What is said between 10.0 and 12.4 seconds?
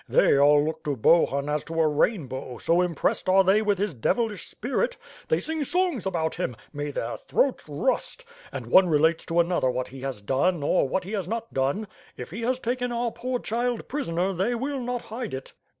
has done^ or what he has not done. If